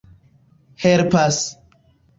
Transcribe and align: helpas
helpas 0.79 1.39